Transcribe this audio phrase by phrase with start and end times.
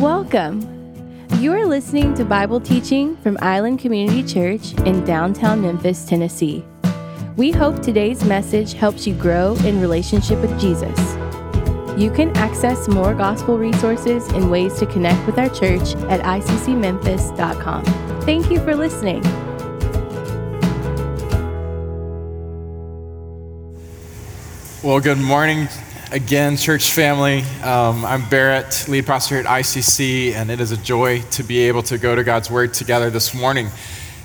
[0.00, 0.62] Welcome.
[1.40, 6.64] You are listening to Bible teaching from Island Community Church in downtown Memphis, Tennessee.
[7.36, 10.96] We hope today's message helps you grow in relationship with Jesus.
[12.00, 17.84] You can access more gospel resources and ways to connect with our church at iccmemphis.com.
[18.22, 19.20] Thank you for listening.
[24.84, 25.66] Well, good morning
[26.10, 27.42] again, church family.
[27.62, 31.58] Um, I'm Barrett, lead pastor here at ICC, and it is a joy to be
[31.60, 33.68] able to go to God's Word together this morning.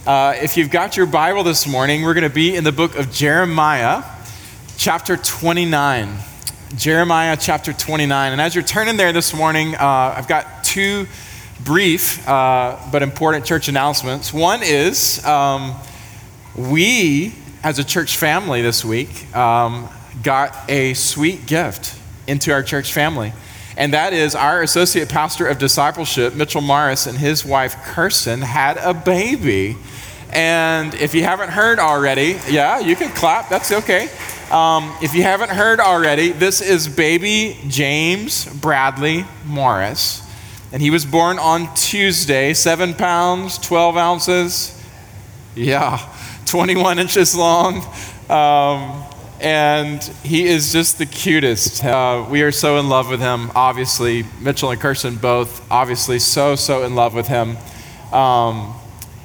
[0.08, 2.96] Uh, if you've got your Bible this morning, we're going to be in the book
[2.96, 4.04] of Jeremiah,
[4.78, 6.16] chapter 29.
[6.78, 8.32] Jeremiah chapter 29.
[8.32, 11.06] And as you're turning there this morning, uh, I've got two
[11.66, 14.34] brief uh, but important church announcements.
[14.34, 15.76] One is um,
[16.56, 19.90] we, as a church family this week, um,
[20.22, 23.34] got a sweet gift into our church family.
[23.76, 28.78] And that is our associate pastor of discipleship, Mitchell Morris, and his wife, Kirsten, had
[28.78, 29.78] a baby.
[30.32, 34.10] And if you haven't heard already, yeah, you can clap, that's okay.
[34.52, 40.22] Um, if you haven't heard already, this is baby James Bradley Morris.
[40.72, 44.84] And he was born on Tuesday, seven pounds, 12 ounces.
[45.56, 46.00] Yeah,
[46.46, 47.78] 21 inches long.
[48.30, 49.04] Um,
[49.44, 51.84] and he is just the cutest.
[51.84, 54.24] Uh, we are so in love with him, obviously.
[54.40, 57.58] Mitchell and Kirsten both, obviously, so, so in love with him.
[58.14, 58.74] Um,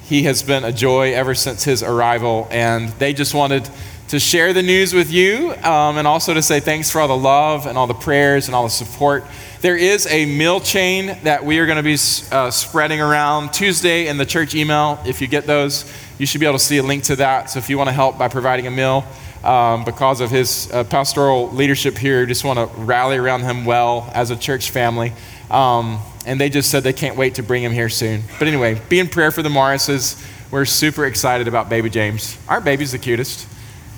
[0.03, 3.69] he has been a joy ever since his arrival, and they just wanted
[4.09, 7.15] to share the news with you um, and also to say thanks for all the
[7.15, 9.23] love and all the prayers and all the support.
[9.61, 11.97] There is a meal chain that we are going to be
[12.31, 14.99] uh, spreading around Tuesday in the church email.
[15.05, 17.51] If you get those, you should be able to see a link to that.
[17.51, 19.05] So if you want to help by providing a meal,
[19.43, 22.25] um, because of his uh, pastoral leadership here.
[22.25, 25.13] Just want to rally around him well as a church family.
[25.49, 28.23] Um, and they just said they can't wait to bring him here soon.
[28.37, 30.23] But anyway, be in prayer for the Morrises.
[30.51, 32.37] We're super excited about baby James.
[32.47, 33.47] Aren't babies the cutest?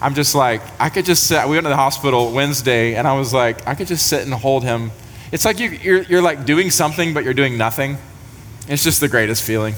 [0.01, 1.43] I'm just like, I could just sit.
[1.45, 4.33] We went to the hospital Wednesday, and I was like, I could just sit and
[4.33, 4.91] hold him.
[5.31, 7.97] It's like you, you're, you're like doing something, but you're doing nothing.
[8.67, 9.75] It's just the greatest feeling.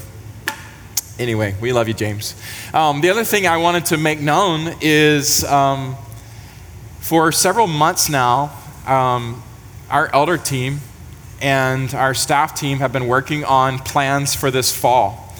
[1.16, 2.34] Anyway, we love you, James.
[2.72, 5.94] Um, the other thing I wanted to make known is um,
[6.98, 8.52] for several months now,
[8.84, 9.40] um,
[9.90, 10.80] our elder team
[11.40, 15.32] and our staff team have been working on plans for this fall.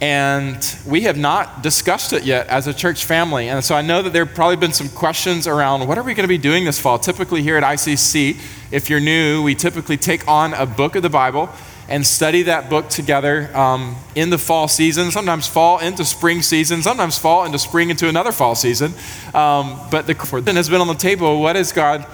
[0.00, 3.50] And we have not discussed it yet as a church family.
[3.50, 6.14] And so I know that there have probably been some questions around what are we
[6.14, 6.98] going to be doing this fall?
[6.98, 8.40] Typically, here at ICC,
[8.72, 11.50] if you're new, we typically take on a book of the Bible
[11.90, 16.82] and study that book together um, in the fall season, sometimes fall into spring season,
[16.82, 18.94] sometimes fall into spring into another fall season.
[19.34, 22.06] Um, but the question has been on the table what is God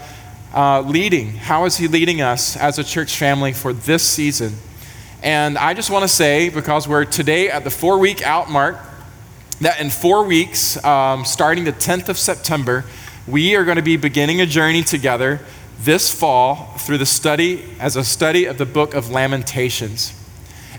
[0.55, 1.35] uh, leading?
[1.35, 4.55] How is He leading us as a church family for this season?
[5.23, 8.79] And I just want to say, because we're today at the four week out mark,
[9.61, 12.85] that in four weeks, um, starting the 10th of September,
[13.27, 15.41] we are going to be beginning a journey together
[15.79, 20.13] this fall through the study as a study of the book of Lamentations.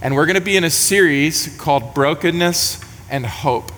[0.02, 3.72] And we're going to be in a series called Brokenness and Hope.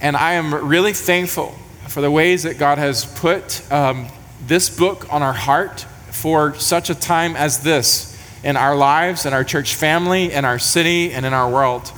[0.00, 1.54] And I am really thankful
[1.88, 4.08] for the ways that God has put um,
[4.46, 5.80] this book on our heart
[6.10, 10.58] for such a time as this in our lives, in our church family, in our
[10.58, 11.92] city, and in our world.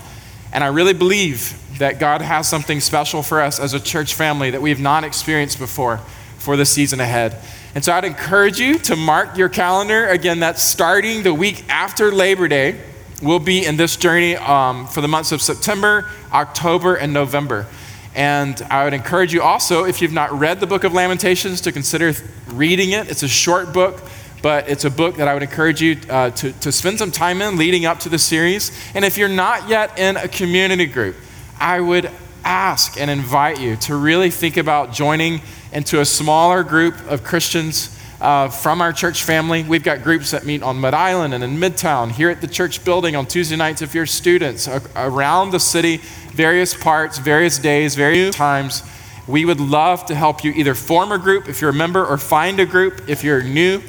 [0.52, 4.50] And I really believe that God has something special for us as a church family
[4.50, 5.98] that we have not experienced before
[6.38, 7.38] for the season ahead.
[7.74, 10.06] And so I'd encourage you to mark your calendar.
[10.08, 12.78] Again, that's starting the week after Labor Day.
[13.22, 17.66] We'll be in this journey um, for the months of September, October, and November.
[18.14, 21.72] And I would encourage you also, if you've not read the book of Lamentations, to
[21.72, 22.12] consider
[22.48, 23.10] reading it.
[23.10, 24.02] It's a short book,
[24.42, 27.40] but it's a book that I would encourage you uh, to, to spend some time
[27.40, 28.70] in leading up to the series.
[28.94, 31.16] And if you're not yet in a community group,
[31.58, 32.10] I would
[32.44, 35.41] ask and invite you to really think about joining
[35.72, 39.64] into a smaller group of Christians uh, from our church family.
[39.64, 42.84] We've got groups that meet on Mud Island and in Midtown, here at the church
[42.84, 45.96] building on Tuesday nights if you're students, around the city,
[46.32, 48.82] various parts, various days, various times.
[49.26, 52.19] We would love to help you either form a group if you're a member or
[52.19, 53.82] find a group if you're new.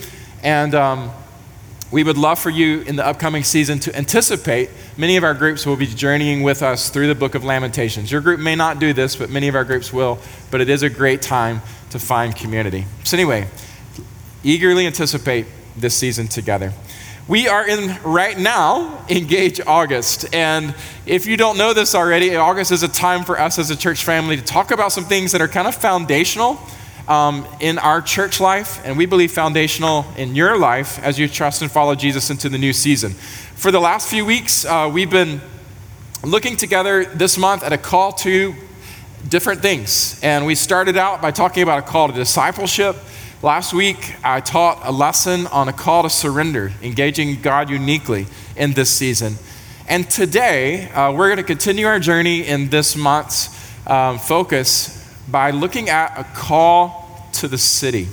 [0.44, 1.12] And um,
[1.94, 4.72] we would love for you in the upcoming season to anticipate.
[4.98, 8.12] Many of our groups will be journeying with us through the book of Lamentations.
[8.12, 10.18] Your group may not do this, but many of our groups will.
[10.50, 11.62] But it is a great time
[11.92, 12.86] to find community.
[13.04, 13.48] So, anyway,
[14.44, 15.45] eagerly anticipate
[15.78, 16.74] this season together.
[17.28, 20.34] We are in right now, engage August.
[20.34, 20.74] And
[21.06, 24.04] if you don't know this already, August is a time for us as a church
[24.04, 26.60] family to talk about some things that are kind of foundational
[27.07, 31.61] um, in our church life, and we believe foundational in your life as you trust
[31.61, 33.11] and follow Jesus into the new season.
[33.11, 35.41] For the last few weeks, uh, we've been
[36.23, 38.55] looking together this month at a call to
[39.27, 40.19] different things.
[40.23, 42.95] And we started out by talking about a call to discipleship.
[43.41, 48.73] Last week, I taught a lesson on a call to surrender, engaging God uniquely in
[48.73, 49.35] this season.
[49.89, 53.50] And today, uh, we're going to continue our journey in this month's
[53.85, 58.08] um, focus by looking at a call to the city.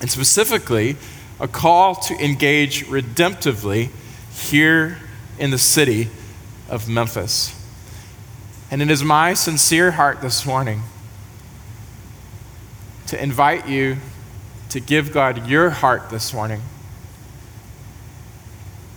[0.00, 0.96] And specifically,
[1.38, 3.90] a call to engage redemptively
[4.32, 4.98] here
[5.38, 6.08] in the city
[6.68, 7.56] of Memphis.
[8.70, 10.82] And it is my sincere heart this morning
[13.08, 13.96] to invite you
[14.68, 16.62] to give God your heart this morning.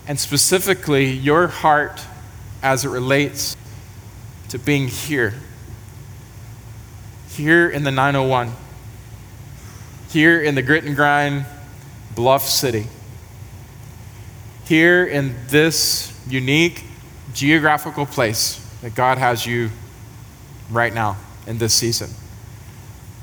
[0.08, 2.02] And specifically, your heart
[2.62, 3.58] as it relates
[4.50, 5.34] to being here.
[7.36, 8.54] Here in the 901.
[10.10, 11.46] Here in the grit and grind
[12.14, 12.86] Bluff City.
[14.66, 16.84] Here in this unique
[17.34, 19.72] geographical place that God has you
[20.70, 22.12] right now in this season.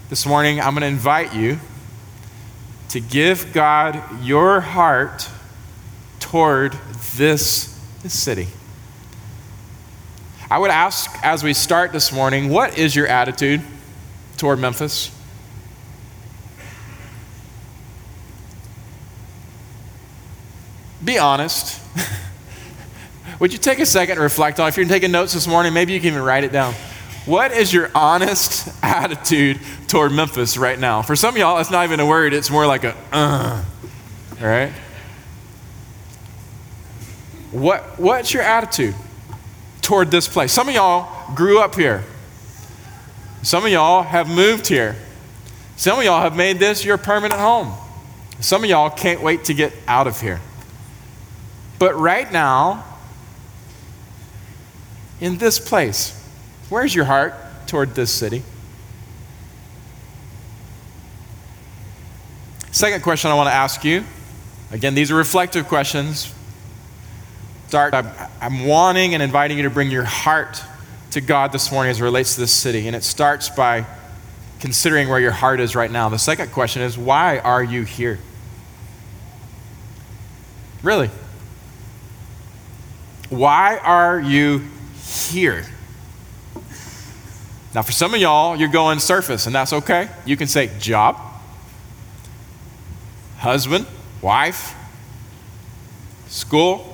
[0.09, 1.61] This morning, I'm going to invite you
[2.89, 5.29] to give God your heart
[6.19, 6.73] toward
[7.15, 7.69] this,
[8.09, 8.49] city.
[10.51, 13.61] I would ask as we start this morning, what is your attitude
[14.41, 15.11] toward Memphis?
[21.05, 21.79] Be honest.
[23.39, 24.69] Would you take a second to reflect on?
[24.69, 26.73] If you're taking notes this morning, maybe you can even write it down.
[27.27, 31.03] What is your honest attitude toward Memphis right now?
[31.03, 33.63] For some of y'all, it's not even a word, it's more like a uh.
[34.41, 34.73] All right?
[37.53, 38.95] What, what's your attitude
[39.83, 40.51] toward this place?
[40.51, 42.05] Some of y'all grew up here.
[43.43, 44.97] Some of y'all have moved here.
[45.77, 47.73] Some of y'all have made this your permanent home.
[48.41, 50.41] Some of y'all can't wait to get out of here.
[51.79, 52.85] But right now,
[55.21, 56.13] in this place,
[56.69, 57.35] where's your heart
[57.67, 58.43] toward this city?
[62.73, 64.05] Second question I want to ask you
[64.71, 66.33] again, these are reflective questions.
[67.69, 68.11] Start, I'm,
[68.41, 70.63] I'm wanting and inviting you to bring your heart
[71.13, 72.87] to God this morning as it relates to this city.
[72.87, 73.87] And it starts by
[74.61, 76.09] considering where your heart is right now.
[76.09, 78.19] The second question is why are you here?
[80.83, 81.11] Really?
[83.29, 84.63] Why are you
[85.11, 85.67] here.
[87.75, 90.09] Now, for some of y'all, you're going surface, and that's okay.
[90.25, 91.17] You can say job,
[93.39, 93.87] husband,
[94.23, 94.75] wife,
[96.29, 96.90] school.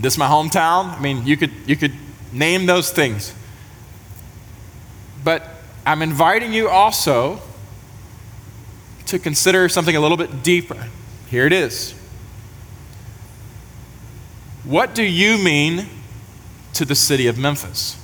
[0.00, 0.96] This is my hometown.
[0.96, 1.92] I mean, you could, you could
[2.32, 3.34] name those things.
[5.22, 5.46] But
[5.84, 7.40] I'm inviting you also
[9.06, 10.88] to consider something a little bit deeper.
[11.28, 11.92] Here it is.
[14.64, 15.86] What do you mean
[16.74, 17.96] to the city of Memphis?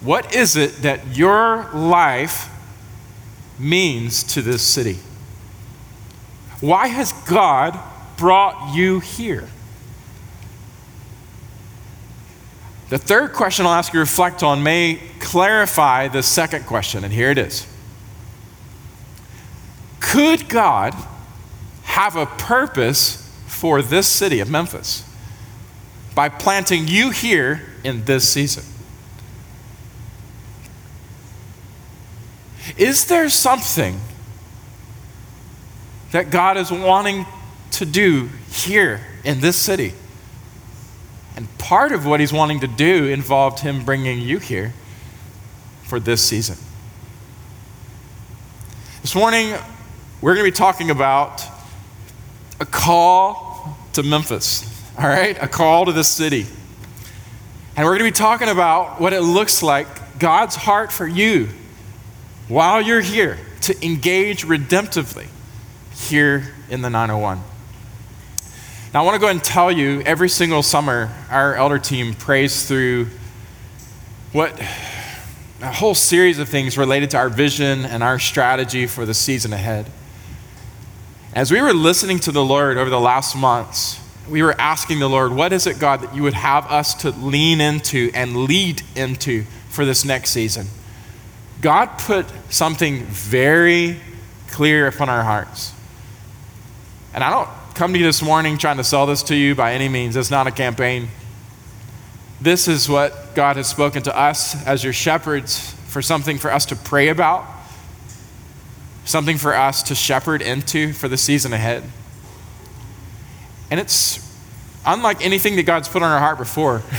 [0.00, 2.50] What is it that your life
[3.58, 4.98] means to this city?
[6.60, 7.78] Why has God
[8.16, 9.48] brought you here?
[12.88, 17.12] The third question I'll ask you to reflect on may clarify the second question, and
[17.12, 17.66] here it is.
[20.00, 20.94] Could God
[21.82, 25.04] have a purpose for this city of Memphis
[26.14, 28.64] by planting you here in this season?
[32.76, 34.00] Is there something
[36.12, 37.26] that God is wanting
[37.72, 39.92] to do here in this city?
[41.36, 44.74] And part of what he's wanting to do involved him bringing you here
[45.84, 46.56] for this season.
[49.02, 49.54] This morning,
[50.20, 51.44] we're going to be talking about
[52.60, 54.64] a call to Memphis,
[54.98, 55.40] all right?
[55.40, 56.46] A call to the city.
[57.76, 61.48] And we're going to be talking about what it looks like, God's heart for you
[62.48, 65.26] while you're here to engage redemptively
[65.94, 67.40] here in the 901.
[68.94, 72.14] Now, I want to go ahead and tell you every single summer, our elder team
[72.14, 73.08] prays through
[74.32, 74.58] what
[75.60, 79.52] a whole series of things related to our vision and our strategy for the season
[79.52, 79.90] ahead.
[81.34, 85.08] As we were listening to the Lord over the last months, we were asking the
[85.08, 88.82] Lord, what is it, God, that you would have us to lean into and lead
[88.96, 90.66] into for this next season?
[91.60, 93.98] God put something very
[94.48, 95.72] clear upon our hearts.
[97.12, 99.72] And I don't come to you this morning trying to sell this to you by
[99.72, 100.14] any means.
[100.14, 101.08] It's not a campaign.
[102.40, 106.66] This is what God has spoken to us as your shepherds for something for us
[106.66, 107.44] to pray about,
[109.04, 111.82] something for us to shepherd into for the season ahead.
[113.70, 114.24] And it's
[114.86, 116.82] unlike anything that God's put on our heart before.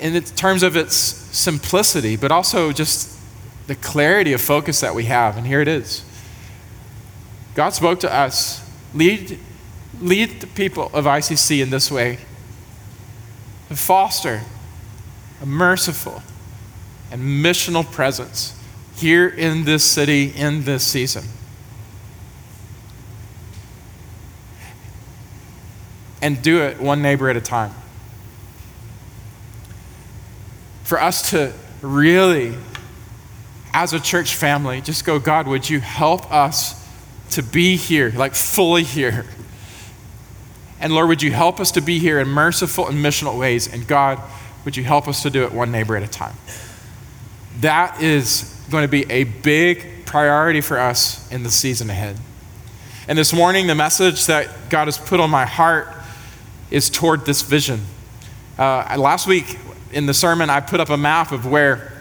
[0.00, 3.18] in terms of its simplicity, but also just
[3.66, 5.36] the clarity of focus that we have.
[5.36, 6.04] And here it is
[7.54, 9.38] God spoke to us lead,
[10.00, 12.18] lead the people of ICC in this way
[13.68, 14.42] to foster
[15.40, 16.22] a merciful
[17.10, 18.58] and missional presence
[18.96, 21.24] here in this city in this season.
[26.22, 27.74] And do it one neighbor at a time.
[30.90, 32.56] For us to really,
[33.72, 36.84] as a church family, just go, God, would you help us
[37.30, 39.24] to be here, like fully here?
[40.80, 43.72] And Lord, would you help us to be here in merciful and missional ways?
[43.72, 44.20] And God,
[44.64, 46.34] would you help us to do it one neighbor at a time?
[47.60, 52.16] That is going to be a big priority for us in the season ahead.
[53.06, 55.86] And this morning, the message that God has put on my heart
[56.72, 57.82] is toward this vision.
[58.58, 59.56] Uh, last week
[59.92, 61.92] in the sermon, I put up a map of where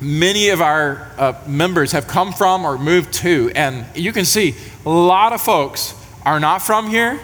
[0.00, 3.50] many of our uh, members have come from or moved to.
[3.54, 4.54] And you can see
[4.86, 5.94] a lot of folks
[6.24, 7.20] are not from here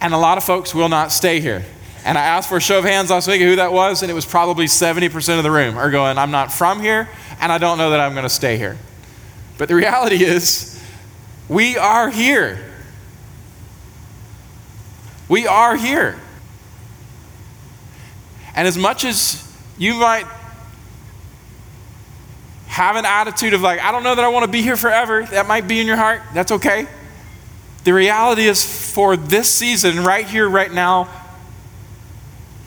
[0.00, 1.64] and a lot of folks will not stay here.
[2.04, 4.14] And I asked for a show of hands last week who that was, and it
[4.14, 7.08] was probably 70% of the room are going, I'm not from here,
[7.40, 8.76] and I don't know that I'm going to stay here.
[9.58, 10.80] But the reality is,
[11.48, 12.64] we are here.
[15.28, 16.20] We are here.
[18.56, 19.42] And as much as
[19.78, 20.26] you might
[22.66, 25.22] have an attitude of like, I don't know that I want to be here forever,
[25.24, 26.88] that might be in your heart, that's okay.
[27.84, 31.08] The reality is, for this season, right here, right now,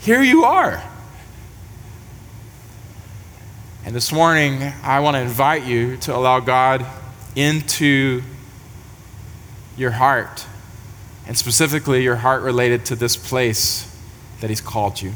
[0.00, 0.82] here you are.
[3.84, 6.86] And this morning, I want to invite you to allow God
[7.36, 8.22] into
[9.76, 10.46] your heart,
[11.26, 13.86] and specifically your heart related to this place
[14.40, 15.12] that He's called you.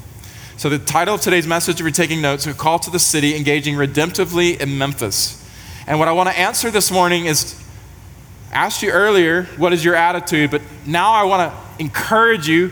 [0.57, 3.35] So, the title of today's message, if you're taking notes, A Call to the City,
[3.37, 5.45] Engaging Redemptively in Memphis.
[5.87, 7.61] And what I want to answer this morning is
[8.53, 10.53] I asked you earlier, what is your attitude?
[10.53, 12.71] But now I want to encourage you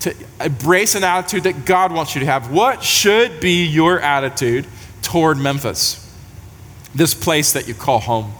[0.00, 2.50] to embrace an attitude that God wants you to have.
[2.50, 4.66] What should be your attitude
[5.00, 6.14] toward Memphis,
[6.94, 8.34] this place that you call home?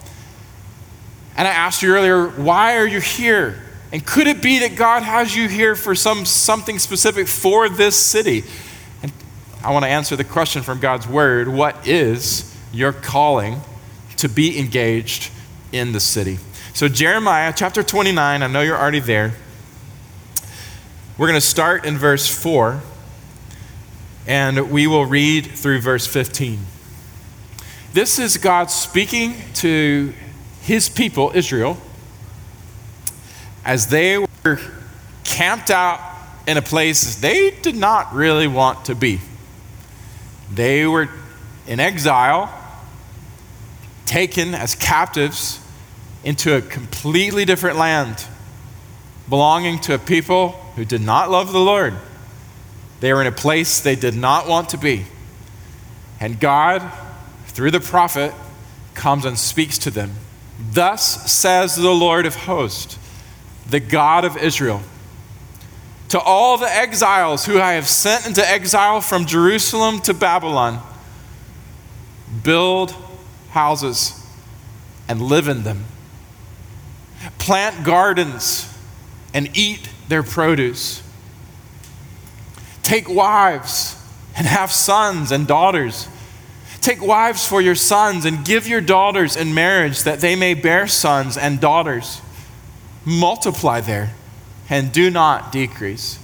[1.38, 3.62] And I asked you earlier, why are you here?
[3.92, 7.98] And could it be that God has you here for some something specific for this
[7.98, 8.44] city?
[9.64, 13.62] I want to answer the question from God's word, what is your calling
[14.18, 15.32] to be engaged
[15.72, 16.36] in the city?
[16.74, 19.32] So, Jeremiah chapter 29, I know you're already there.
[21.16, 22.82] We're going to start in verse 4,
[24.26, 26.58] and we will read through verse 15.
[27.94, 30.12] This is God speaking to
[30.60, 31.78] his people, Israel,
[33.64, 34.60] as they were
[35.24, 36.00] camped out
[36.46, 39.20] in a place they did not really want to be.
[40.54, 41.08] They were
[41.66, 42.52] in exile,
[44.06, 45.60] taken as captives
[46.22, 48.24] into a completely different land,
[49.28, 51.94] belonging to a people who did not love the Lord.
[53.00, 55.06] They were in a place they did not want to be.
[56.20, 56.90] And God,
[57.46, 58.32] through the prophet,
[58.94, 60.12] comes and speaks to them.
[60.72, 62.98] Thus says the Lord of hosts,
[63.68, 64.82] the God of Israel.
[66.14, 70.80] To all the exiles who I have sent into exile from Jerusalem to Babylon,
[72.44, 72.94] build
[73.50, 74.24] houses
[75.08, 75.86] and live in them
[77.40, 78.72] plant gardens
[79.34, 81.02] and eat their produce.
[82.84, 84.00] Take wives
[84.36, 86.06] and have sons and daughters.
[86.80, 90.86] Take wives for your sons and give your daughters in marriage that they may bear
[90.86, 92.20] sons and daughters.
[93.04, 94.14] Multiply there
[94.68, 96.18] and do not decrease.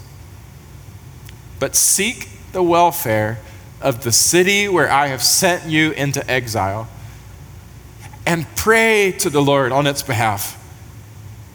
[1.59, 3.39] But seek the welfare
[3.81, 6.89] of the city where I have sent you into exile
[8.27, 10.57] and pray to the Lord on its behalf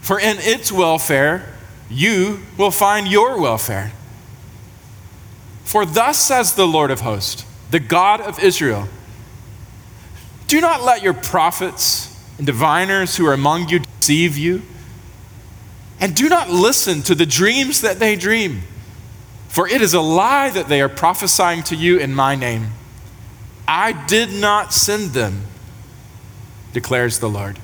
[0.05, 1.51] for in its welfare
[1.89, 3.91] you will find your welfare.
[5.63, 8.87] For thus says the Lord of hosts, the God of Israel
[10.47, 14.61] Do not let your prophets and diviners who are among you deceive you,
[15.99, 18.63] and do not listen to the dreams that they dream,
[19.47, 22.71] for it is a lie that they are prophesying to you in my name.
[23.67, 25.43] I did not send them,
[26.73, 27.59] declares the Lord.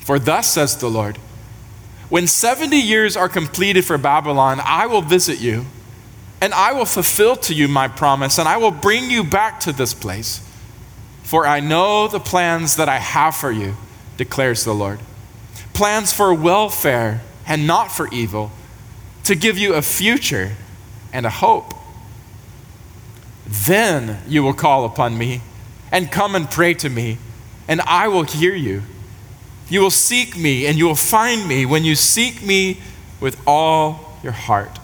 [0.00, 1.18] For thus says the Lord
[2.08, 5.66] When 70 years are completed for Babylon, I will visit you,
[6.40, 9.72] and I will fulfill to you my promise, and I will bring you back to
[9.72, 10.40] this place.
[11.22, 13.76] For I know the plans that I have for you,
[14.16, 15.00] declares the Lord
[15.76, 18.50] plans for welfare and not for evil,
[19.24, 20.56] to give you a future
[21.12, 21.74] and a hope.
[23.46, 25.42] Then you will call upon me
[25.92, 27.18] and come and pray to me,
[27.68, 28.84] and I will hear you.
[29.68, 32.80] You will seek me, and you will find me when you seek me
[33.20, 34.78] with all your heart.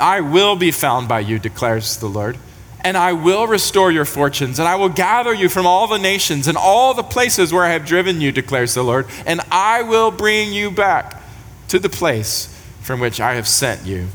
[0.00, 2.38] I will be found by you, declares the Lord,
[2.86, 6.46] and I will restore your fortunes, and I will gather you from all the nations
[6.46, 10.12] and all the places where I have driven you, declares the Lord, and I will
[10.12, 11.20] bring you back
[11.66, 12.46] to the place
[12.82, 14.06] from which I have sent you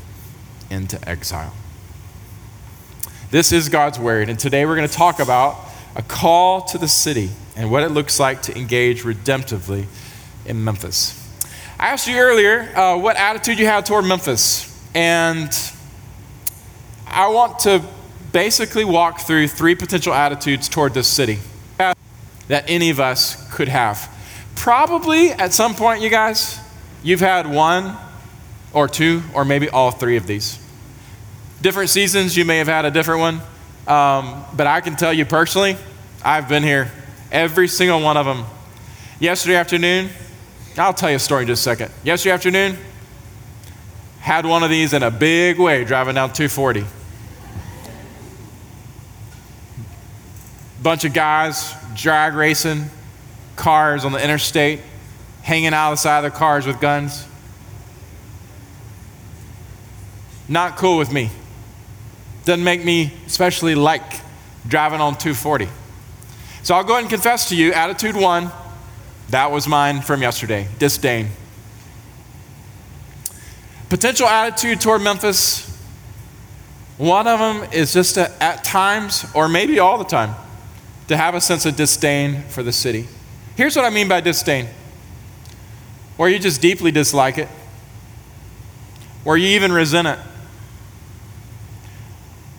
[0.70, 1.52] into exile.
[3.30, 5.58] This is God's word, and today we're going to talk about
[5.94, 9.84] a call to the city and what it looks like to engage redemptively
[10.46, 11.12] in Memphis.
[11.78, 15.52] I asked you earlier uh, what attitude you have toward Memphis, and
[17.06, 17.84] I want to
[18.32, 21.38] basically walk through three potential attitudes toward this city
[21.78, 24.10] that any of us could have.
[24.56, 26.58] Probably at some point, you guys,
[27.02, 27.96] you've had one
[28.72, 30.58] or two or maybe all three of these.
[31.60, 33.34] Different seasons, you may have had a different one,
[33.86, 35.76] um, but I can tell you personally,
[36.24, 36.90] I've been here
[37.32, 38.44] Every single one of them.
[39.18, 40.10] Yesterday afternoon,
[40.76, 41.90] I'll tell you a story in just a second.
[42.04, 42.76] Yesterday afternoon,
[44.20, 46.84] had one of these in a big way driving down 240.
[50.82, 52.86] Bunch of guys drag racing
[53.56, 54.80] cars on the interstate,
[55.42, 57.26] hanging out the side of their cars with guns.
[60.48, 61.30] Not cool with me.
[62.44, 64.02] Doesn't make me especially like
[64.66, 65.68] driving on 240.
[66.62, 68.50] So I'll go ahead and confess to you attitude one,
[69.30, 71.28] that was mine from yesterday disdain.
[73.88, 75.68] Potential attitude toward Memphis,
[76.98, 80.34] one of them is just to, at times, or maybe all the time,
[81.08, 83.08] to have a sense of disdain for the city.
[83.56, 84.68] Here's what I mean by disdain
[86.16, 87.48] where you just deeply dislike it,
[89.24, 90.18] where you even resent it,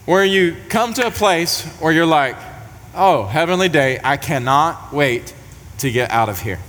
[0.05, 2.35] where you come to a place where you're like,
[2.95, 5.33] Oh, heavenly day, I cannot wait
[5.79, 6.59] to get out of here.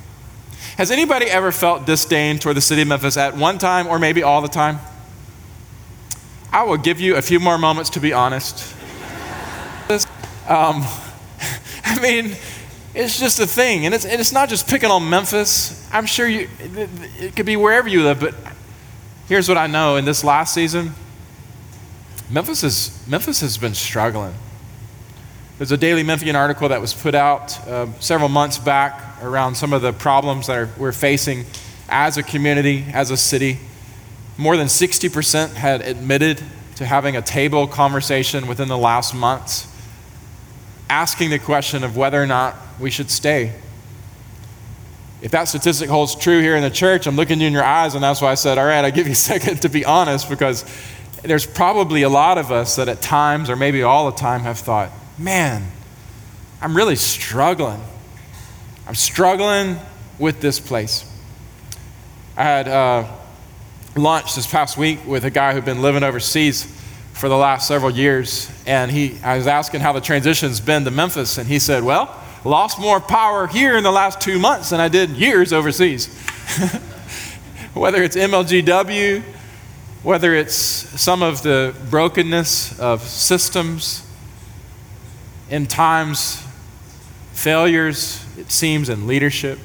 [0.79, 4.23] Has anybody ever felt disdain toward the city of Memphis at one time or maybe
[4.23, 4.79] all the time?
[6.51, 8.75] I will give you a few more moments to be honest.
[10.49, 10.83] um,
[11.87, 12.37] I mean,
[12.95, 13.87] it's just a thing.
[13.87, 15.89] And it's, and it's not just picking on Memphis.
[15.93, 18.35] I'm sure you, it, it could be wherever you live, but
[19.29, 20.95] here's what I know in this last season
[22.31, 24.35] Memphis, is, Memphis has been struggling.
[25.59, 29.73] There's a Daily Memphian article that was put out uh, several months back around some
[29.73, 31.45] of the problems that are, we're facing
[31.89, 33.59] as a community, as a city.
[34.39, 36.43] More than 60% had admitted
[36.77, 39.69] to having a table conversation within the last months,
[40.89, 43.53] asking the question of whether or not we should stay.
[45.23, 47.95] If that statistic holds true here in the church, I'm looking you in your eyes,
[47.95, 50.29] and that's why I said, All right, I give you a second to be honest,
[50.29, 50.65] because
[51.23, 54.59] there's probably a lot of us that at times, or maybe all the time, have
[54.59, 55.67] thought, man,
[56.61, 57.81] I'm really struggling.
[58.87, 59.79] I'm struggling
[60.19, 61.11] with this place.
[62.37, 63.07] I had uh,
[63.97, 66.65] lunch this past week with a guy who'd been living overseas
[67.15, 70.91] for the last several years, and he, I was asking how the transition's been to
[70.91, 74.81] Memphis, and he said, Well, lost more power here in the last two months than
[74.81, 76.07] I did years overseas.
[77.75, 79.23] whether it's MLGW,
[80.03, 84.07] whether it's some of the brokenness of systems,
[85.51, 86.43] in times,
[87.33, 89.59] failures, it seems, in leadership.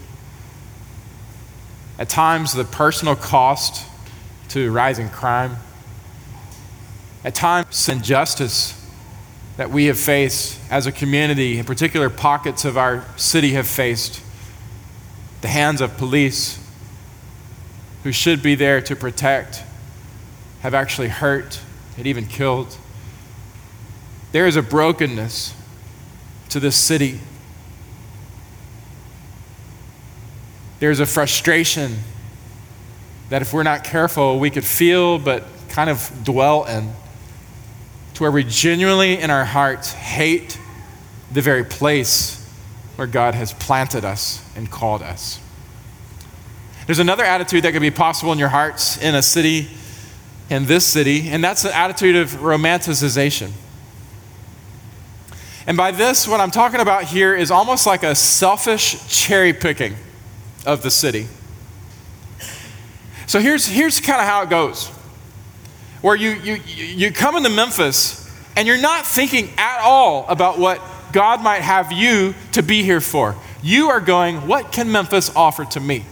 [1.97, 3.85] At times, the personal cost
[4.49, 5.57] to rising crime.
[7.23, 8.75] At times, injustice
[9.57, 14.21] that we have faced as a community, in particular pockets of our city have faced.
[15.41, 16.57] The hands of police
[18.03, 19.63] who should be there to protect
[20.61, 21.59] have actually hurt
[21.97, 22.77] and even killed.
[24.31, 25.53] There is a brokenness
[26.49, 27.19] to this city.
[30.79, 31.99] There's a frustration
[33.29, 36.93] that if we're not careful, we could feel but kind of dwell in,
[38.19, 40.59] to where we genuinely in our hearts hate
[41.31, 42.45] the very place
[42.97, 45.39] where God has planted us and called us.
[46.85, 49.69] There's another attitude that could be possible in your hearts in a city,
[50.49, 53.51] in this city, and that's the attitude of romanticization.
[55.65, 59.95] And by this, what I'm talking about here is almost like a selfish cherry picking
[60.65, 61.27] of the city.
[63.27, 64.91] So here's, here's kind of how it goes
[66.01, 70.81] where you, you, you come into Memphis and you're not thinking at all about what
[71.11, 73.35] God might have you to be here for.
[73.61, 76.05] You are going, what can Memphis offer to me?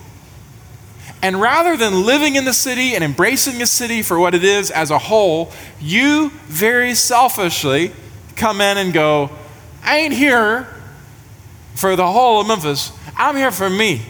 [1.21, 4.69] And rather than living in the city and embracing the city for what it is
[4.69, 7.91] as a whole, you very selfishly
[8.35, 9.31] come in and go,
[9.83, 10.67] I ain't here
[11.75, 12.91] for the whole of Memphis.
[13.15, 14.01] I'm here for me.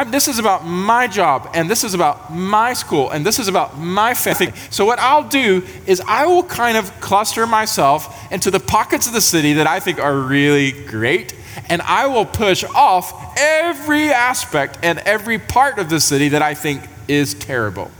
[0.00, 3.48] I'm, this is about my job, and this is about my school, and this is
[3.48, 4.50] about my family.
[4.70, 9.12] So, what I'll do is I will kind of cluster myself into the pockets of
[9.12, 11.34] the city that I think are really great,
[11.68, 16.54] and I will push off every aspect and every part of the city that I
[16.54, 17.90] think is terrible.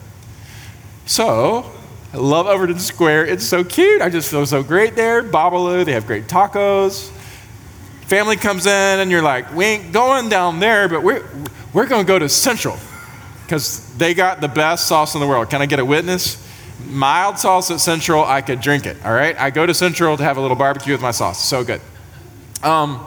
[1.04, 1.70] So,
[2.14, 3.26] I love Overton Square.
[3.26, 4.00] It's so cute.
[4.00, 5.22] I just feel so great there.
[5.22, 7.10] Babalu, they have great tacos.
[8.06, 11.24] Family comes in, and you're like, we ain't going down there, but we're,
[11.72, 12.76] we're going to go to Central
[13.44, 15.50] because they got the best sauce in the world.
[15.50, 16.46] Can I get a witness?
[16.87, 19.38] Mild sauce at Central, I could drink it, all right?
[19.38, 21.44] I go to Central to have a little barbecue with my sauce.
[21.44, 21.80] So good.
[22.62, 23.06] Um,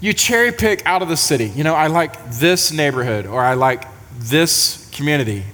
[0.00, 1.46] you cherry pick out of the city.
[1.48, 3.84] You know, I like this neighborhood or I like
[4.18, 5.44] this community.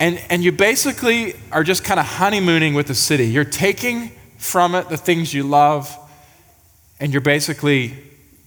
[0.00, 3.26] And, and you basically are just kind of honeymooning with the city.
[3.26, 5.94] You're taking from it the things you love,
[7.00, 7.96] and you're basically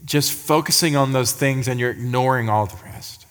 [0.06, 3.26] just focusing on those things and you're ignoring all the rest.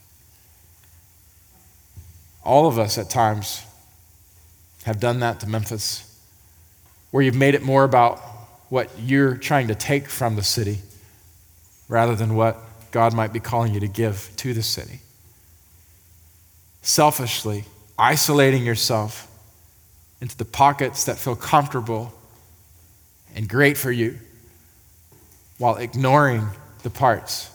[2.44, 3.64] All of us at times
[4.84, 6.06] have done that to Memphis,
[7.10, 8.18] where you've made it more about
[8.70, 10.78] what you're trying to take from the city
[11.88, 12.56] rather than what
[12.92, 15.00] God might be calling you to give to the city.
[16.82, 17.64] Selfishly,
[17.98, 19.26] isolating yourself
[20.20, 22.12] into the pockets that feel comfortable
[23.34, 24.18] and great for you
[25.58, 26.48] while ignoring
[26.82, 27.50] the parts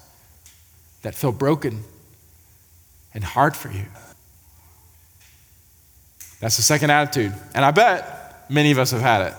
[1.01, 1.83] that feel broken
[3.13, 3.85] and hard for you.
[6.39, 7.33] That's the second attitude.
[7.53, 9.33] And I bet many of us have had it.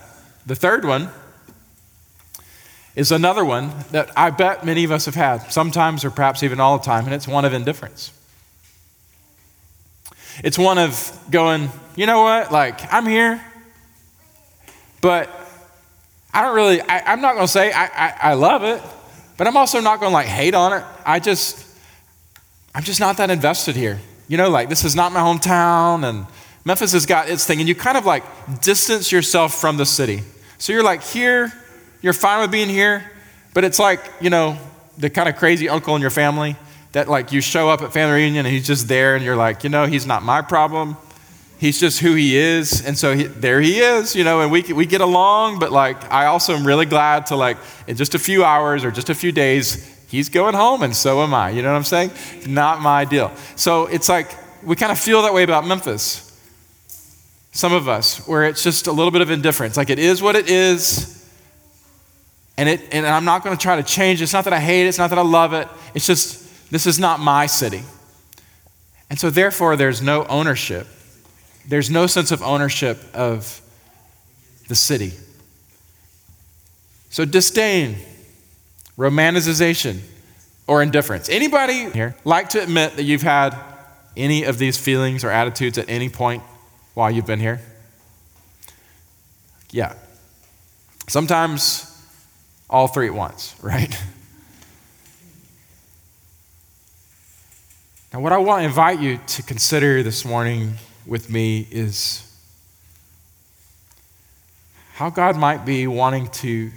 [0.46, 1.10] The third one
[2.94, 6.60] is another one that I bet many of us have had, sometimes or perhaps even
[6.60, 8.10] all the time, and it's one of indifference.
[10.42, 13.42] It's one of going, you know what, like, I'm here,
[15.02, 15.28] but
[16.32, 18.82] I don't really, I, am not going to say I, I, I love it,
[19.36, 20.84] but I'm also not going to like hate on it.
[21.04, 21.64] I just,
[22.74, 24.00] I'm just not that invested here.
[24.28, 26.26] You know, like, this is not my hometown, and
[26.64, 28.24] Memphis has got its thing, and you kind of like
[28.60, 30.22] distance yourself from the city.
[30.58, 31.52] So you're like here,
[32.02, 33.10] you're fine with being here,
[33.54, 34.58] but it's like, you know,
[34.98, 36.56] the kind of crazy uncle in your family
[36.92, 39.64] that like you show up at family reunion and he's just there and you're like,
[39.64, 40.96] you know, he's not my problem.
[41.58, 42.84] He's just who he is.
[42.84, 46.12] And so he, there he is, you know, and we, we get along, but like,
[46.12, 49.14] I also am really glad to like, in just a few hours or just a
[49.14, 51.50] few days, he's going home and so am I.
[51.50, 52.10] You know what I'm saying?
[52.46, 53.32] Not my deal.
[53.56, 56.22] So it's like, we kind of feel that way about Memphis.
[57.52, 59.78] Some of us, where it's just a little bit of indifference.
[59.78, 61.14] Like it is what it is.
[62.58, 64.24] And, it, and I'm not going to try to change it.
[64.24, 65.68] It's not that I hate it, it's not that I love it.
[65.94, 67.82] It's just, this is not my city.
[69.08, 70.86] And so, therefore, there's no ownership.
[71.68, 73.60] There's no sense of ownership of
[74.68, 75.12] the city.
[77.10, 77.96] So, disdain,
[78.98, 80.00] romanticization,
[80.66, 81.28] or indifference.
[81.28, 83.56] Anybody here like to admit that you've had
[84.16, 86.42] any of these feelings or attitudes at any point
[86.94, 87.60] while you've been here?
[89.70, 89.94] Yeah.
[91.08, 91.92] Sometimes
[92.68, 93.96] all three at once, right?
[98.12, 100.74] Now, what I want to invite you to consider this morning
[101.06, 102.22] with me is
[104.94, 106.70] how God might be wanting to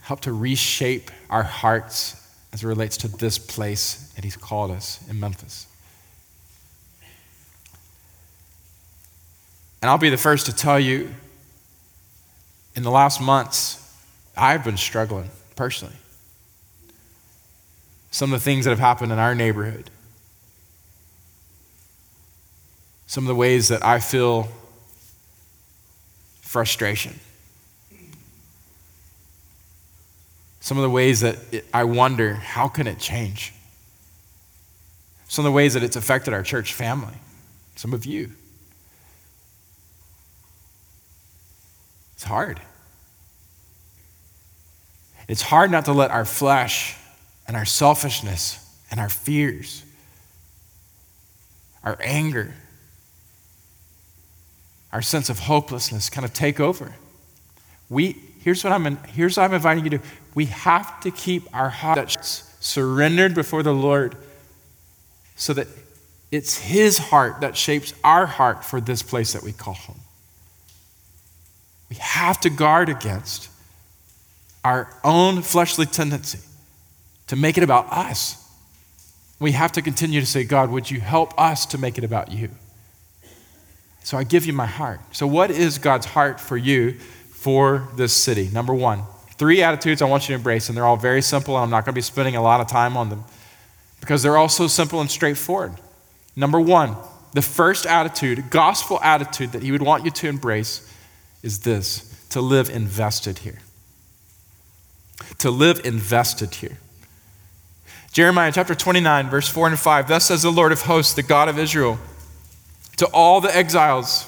[0.00, 2.14] help to reshape our hearts
[2.52, 5.66] as it relates to this place that He's called us in Memphis.
[9.82, 11.14] And I'll be the first to tell you,
[12.74, 13.84] in the last months,
[14.36, 15.96] I've been struggling personally.
[18.10, 19.90] Some of the things that have happened in our neighborhood,
[23.08, 24.48] some of the ways that I feel
[26.42, 27.18] frustration,
[30.60, 33.54] some of the ways that it, I wonder how can it change?
[35.26, 37.14] Some of the ways that it's affected our church family,
[37.76, 38.30] some of you.
[42.14, 42.60] It's hard.
[45.28, 46.94] It's hard not to let our flesh
[47.46, 48.58] and our selfishness
[48.90, 49.82] and our fears,
[51.82, 52.52] our anger,
[54.92, 56.94] our sense of hopelessness kind of take over.
[57.90, 60.04] We, here's what I'm, here's what I'm inviting you to do.
[60.34, 64.16] We have to keep our hearts surrendered before the Lord
[65.36, 65.66] so that
[66.30, 70.00] It's His heart that shapes our heart for this place that we call home.
[71.88, 73.48] We have to guard against
[74.64, 76.40] our own fleshly tendency
[77.28, 78.44] to make it about us.
[79.40, 82.32] We have to continue to say, God, would you help us to make it about
[82.32, 82.50] you?
[84.02, 85.00] So I give you my heart.
[85.12, 86.98] So, what is God's heart for you
[87.30, 88.48] for this city?
[88.52, 89.02] Number one,
[89.36, 91.84] three attitudes I want you to embrace, and they're all very simple, and I'm not
[91.84, 93.24] going to be spending a lot of time on them
[94.00, 95.74] because they're all so simple and straightforward.
[96.36, 96.96] Number one,
[97.34, 100.92] the first attitude, gospel attitude that he would want you to embrace
[101.42, 103.58] is this to live invested here.
[105.38, 106.78] To live invested here.
[108.12, 111.48] Jeremiah chapter 29, verse 4 and 5 Thus says the Lord of hosts, the God
[111.48, 111.98] of Israel,
[112.98, 114.26] to all the exiles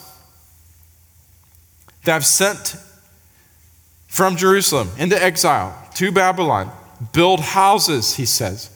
[2.04, 2.76] that have sent
[4.08, 6.70] from Jerusalem into exile to Babylon,
[7.12, 8.70] build houses, he says,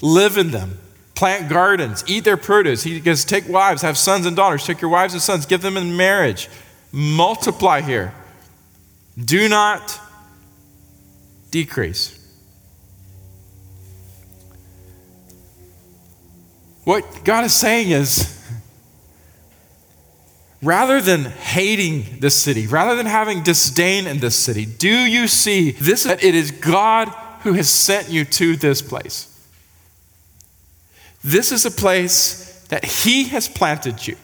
[0.00, 0.78] live in them,
[1.14, 2.82] plant gardens, eat their produce.
[2.82, 5.76] He says, take wives, have sons and daughters, take your wives and sons, give them
[5.76, 6.48] in marriage,
[6.92, 8.12] multiply here.
[9.22, 9.98] Do not
[11.50, 12.12] decrease.
[16.84, 18.32] What God is saying is,
[20.62, 25.72] rather than hating this city, rather than having disdain in this city, do you see
[25.72, 27.08] this that it is God
[27.42, 29.32] who has sent you to this place?
[31.22, 34.16] This is a place that He has planted you.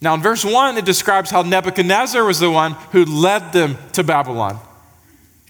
[0.00, 4.02] Now, in verse 1, it describes how Nebuchadnezzar was the one who led them to
[4.02, 4.58] Babylon.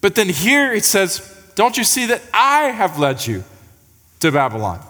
[0.01, 1.21] But then here it says,
[1.55, 3.45] Don't you see that I have led you
[4.21, 4.85] to Babylon?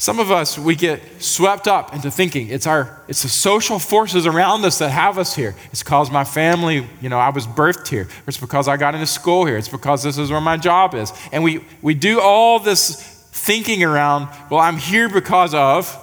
[0.00, 4.24] Some of us, we get swept up into thinking it's our, it's the social forces
[4.24, 5.54] around us that have us here.
[5.72, 8.08] It's because my family, you know, I was birthed here.
[8.26, 9.58] It's because I got into school here.
[9.58, 11.12] It's because this is where my job is.
[11.32, 12.96] And we, we do all this
[13.30, 15.94] thinking around, well, I'm here because of.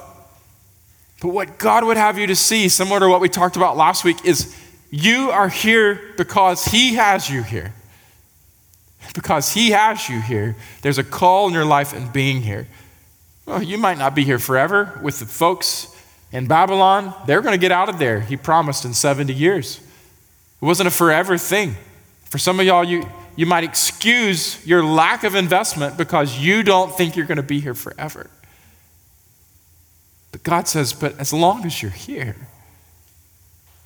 [1.20, 4.04] But what God would have you to see, similar to what we talked about last
[4.04, 4.56] week, is
[4.92, 7.74] you are here because He has you here.
[9.16, 12.68] Because He has you here, there's a call in your life in being here.
[13.48, 15.96] Well, you might not be here forever with the folks
[16.34, 17.14] in Babylon.
[17.26, 19.80] They're going to get out of there, he promised, in 70 years.
[20.62, 21.78] It wasn't a forever thing.
[22.26, 23.08] For some of y'all, you,
[23.38, 27.62] you might excuse your lack of investment because you don't think you're going to be
[27.62, 28.30] here forever.
[30.34, 32.36] But God says, but as long as you're here,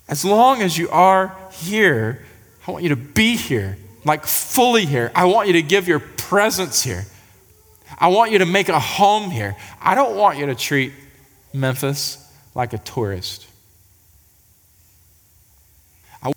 [0.10, 2.26] as long as you are here,
[2.68, 5.12] I want you to be here, like fully here.
[5.14, 7.06] I want you to give your presence here.
[8.02, 9.56] I want you to make a home here.
[9.80, 10.92] I don't want you to treat
[11.54, 12.18] Memphis
[12.56, 13.48] like a tourist.
[16.24, 16.32] I,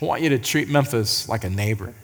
[0.00, 1.94] want you to treat Memphis like a neighbor.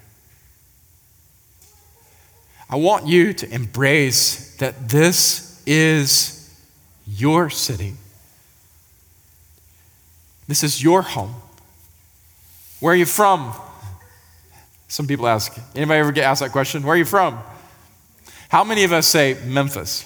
[2.70, 6.56] I want you to embrace that this is
[7.04, 7.94] your city.
[10.46, 11.34] This is your home.
[12.78, 13.52] Where are you from?
[14.86, 15.58] Some people ask.
[15.74, 16.84] Anybody ever get asked that question?
[16.84, 17.42] Where are you from?
[18.52, 20.04] How many of us say Memphis?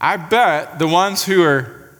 [0.00, 1.90] I bet the ones who are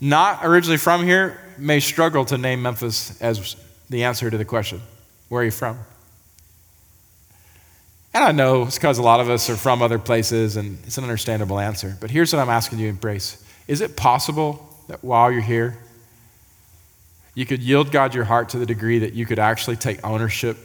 [0.00, 3.56] not originally from here may struggle to name Memphis as
[3.90, 4.80] the answer to the question
[5.28, 5.80] Where are you from?
[8.14, 10.96] And I know it's because a lot of us are from other places and it's
[10.96, 11.96] an understandable answer.
[12.00, 15.76] But here's what I'm asking you to embrace Is it possible that while you're here,
[17.34, 20.56] you could yield God your heart to the degree that you could actually take ownership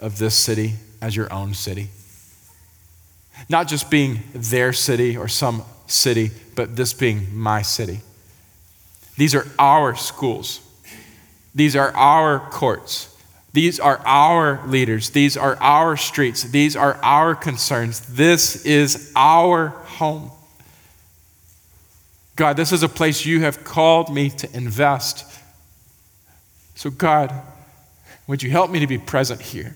[0.00, 1.88] of this city as your own city.
[3.48, 8.00] Not just being their city or some city, but this being my city.
[9.16, 10.60] These are our schools.
[11.54, 13.14] These are our courts.
[13.52, 15.10] These are our leaders.
[15.10, 16.42] These are our streets.
[16.44, 18.00] These are our concerns.
[18.00, 20.30] This is our home.
[22.36, 25.24] God, this is a place you have called me to invest.
[26.76, 27.34] So, God,
[28.28, 29.74] would you help me to be present here?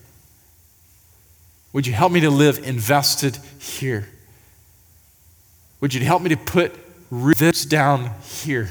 [1.72, 4.08] Would you help me to live invested here?
[5.80, 6.74] Would you help me to put
[7.10, 8.70] roots down here?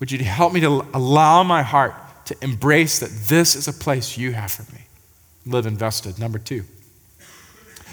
[0.00, 1.94] Would you help me to allow my heart
[2.26, 4.82] to embrace that this is a place you have for me?
[5.44, 6.18] Live invested.
[6.18, 6.64] Number two,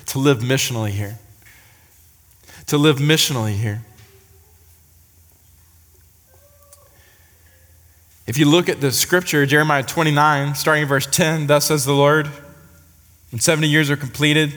[0.07, 1.19] to live missionally here.
[2.67, 3.81] To live missionally here.
[8.25, 11.93] If you look at the scripture, Jeremiah 29, starting in verse 10, thus says the
[11.93, 12.29] Lord,
[13.33, 14.53] when 70 years are completed,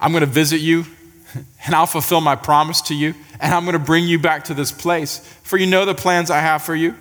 [0.00, 0.84] I'm going to visit you
[1.64, 4.54] and I'll fulfill my promise to you and I'm going to bring you back to
[4.54, 5.18] this place.
[5.44, 6.96] For you know the plans I have for you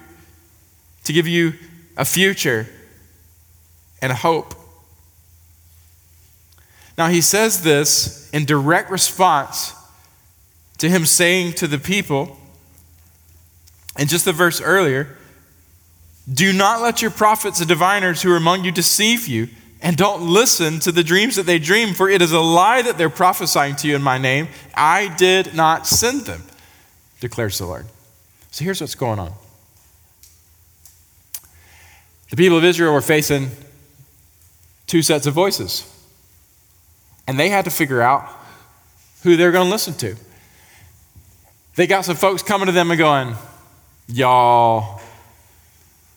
[1.06, 1.54] to give you
[1.98, 2.68] a future
[4.04, 4.54] and a hope.
[6.96, 9.74] Now, he says this in direct response
[10.78, 12.38] to him saying to the people,
[13.98, 15.18] in just the verse earlier,
[16.32, 19.50] do not let your prophets and diviners who are among you deceive you,
[19.82, 22.98] and don't listen to the dreams that they dream, for it is a lie that
[22.98, 24.48] they're prophesying to you in my name.
[24.74, 26.44] I did not send them,
[27.20, 27.86] declares the Lord.
[28.52, 29.34] So here's what's going on.
[32.30, 33.50] The people of Israel were facing
[34.88, 35.86] two sets of voices,
[37.28, 38.30] and they had to figure out
[39.24, 40.16] who they're going to listen to.
[41.76, 43.36] They got some folks coming to them and going,
[44.08, 45.02] Y'all,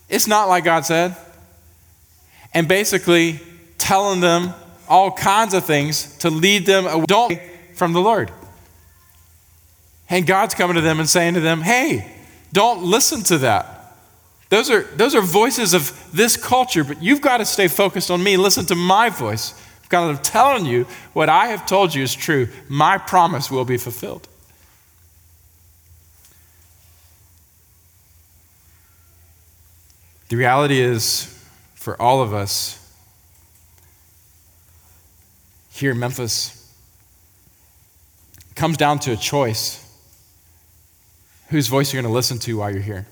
[0.08, 1.16] it's not like God said.
[2.54, 3.40] And basically
[3.78, 4.54] telling them
[4.88, 8.30] all kinds of things to lead them away from the Lord.
[10.08, 12.10] And God's coming to them and saying to them, hey,
[12.52, 13.96] don't listen to that.
[14.48, 18.22] Those are, those are voices of this culture, but you've got to stay focused on
[18.22, 18.36] me.
[18.36, 19.60] Listen to my voice.
[19.82, 22.48] I'm kind of telling you what I have told you is true.
[22.68, 24.28] My promise will be fulfilled.
[30.28, 31.32] The reality is,
[31.74, 32.82] for all of us
[35.70, 36.74] here in Memphis,
[38.54, 39.82] comes down to a choice
[41.48, 43.06] whose voice you're going to listen to while you're here.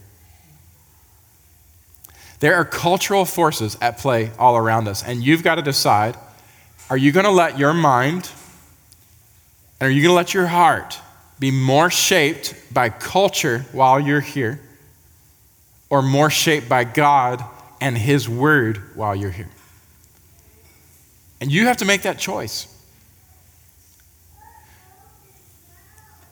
[2.40, 6.16] There are cultural forces at play all around us, and you've got to decide
[6.90, 8.28] are you going to let your mind
[9.80, 10.98] and are you going to let your heart
[11.38, 14.60] be more shaped by culture while you're here?
[15.94, 17.40] Or more shaped by God
[17.80, 19.48] and His Word while you're here.
[21.40, 22.66] And you have to make that choice.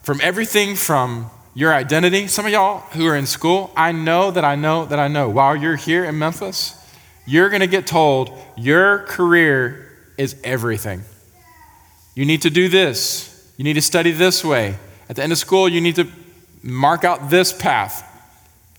[0.01, 4.43] From everything from your identity, some of y'all who are in school, I know that
[4.43, 5.29] I know that I know.
[5.29, 6.75] While you're here in Memphis,
[7.25, 11.03] you're going to get told your career is everything.
[12.15, 13.49] You need to do this.
[13.55, 14.75] You need to study this way.
[15.07, 16.09] At the end of school, you need to
[16.61, 18.09] mark out this path.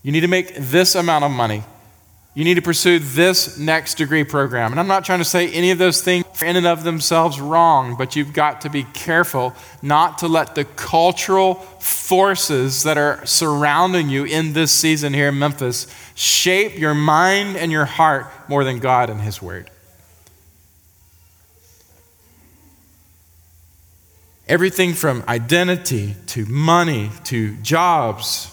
[0.05, 1.63] You need to make this amount of money.
[2.35, 4.69] You need to pursue this next degree program.
[4.69, 7.41] And I'm not trying to say any of those things are in and of themselves
[7.41, 13.25] wrong, but you've got to be careful not to let the cultural forces that are
[13.25, 18.63] surrounding you in this season here in Memphis shape your mind and your heart more
[18.63, 19.71] than God and His Word.
[24.47, 28.51] Everything from identity to money to jobs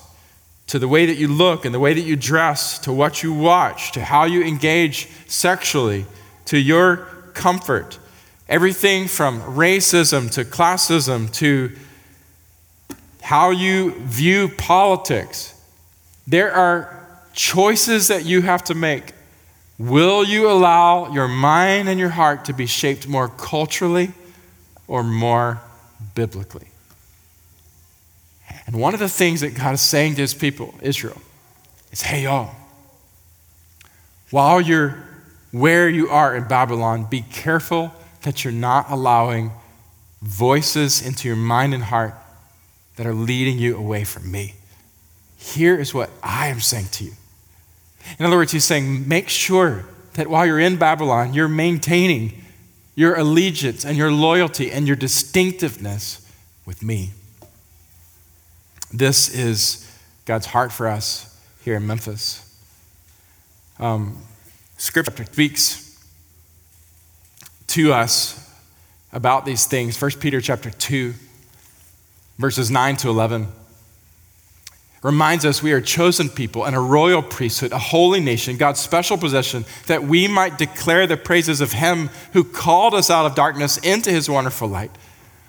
[0.72, 3.30] to the way that you look and the way that you dress, to what you
[3.30, 6.06] watch, to how you engage sexually,
[6.46, 7.98] to your comfort.
[8.48, 11.72] Everything from racism to classism to
[13.20, 15.52] how you view politics.
[16.26, 19.12] There are choices that you have to make.
[19.76, 24.12] Will you allow your mind and your heart to be shaped more culturally
[24.88, 25.60] or more
[26.14, 26.71] biblically?
[28.66, 31.20] And one of the things that God is saying to his people, Israel,
[31.90, 32.54] is hey, y'all,
[34.30, 35.02] while you're
[35.50, 39.52] where you are in Babylon, be careful that you're not allowing
[40.22, 42.14] voices into your mind and heart
[42.96, 44.54] that are leading you away from me.
[45.36, 47.12] Here is what I am saying to you.
[48.18, 52.42] In other words, he's saying, make sure that while you're in Babylon, you're maintaining
[52.94, 56.26] your allegiance and your loyalty and your distinctiveness
[56.64, 57.10] with me.
[58.92, 59.90] This is
[60.26, 62.48] God's heart for us here in Memphis.
[63.78, 64.18] Um,
[64.76, 65.98] scripture speaks
[67.68, 68.50] to us
[69.12, 70.00] about these things.
[70.00, 71.14] 1 Peter chapter 2,
[72.38, 73.48] verses 9 to 11
[75.02, 79.16] reminds us we are chosen people and a royal priesthood, a holy nation, God's special
[79.16, 83.78] possession, that we might declare the praises of Him who called us out of darkness
[83.78, 84.92] into His wonderful light.